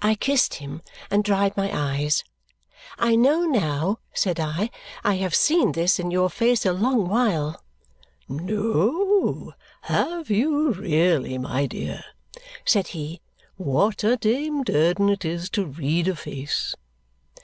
[0.00, 2.22] I kissed him and dried my eyes.
[2.96, 4.70] "I know now!" said I.
[5.02, 7.60] "I have seen this in your face a long while."
[8.28, 12.04] "No; have you really, my dear?"
[12.64, 13.20] said he.
[13.56, 16.76] "What a Dame Durden it is to read a face!"